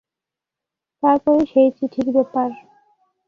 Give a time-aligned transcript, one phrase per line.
[1.03, 2.49] তার পরেই সেই চিঠির ব্যাপার।